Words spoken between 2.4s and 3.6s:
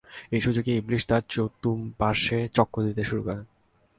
চক্কর দিতে শুরু করে।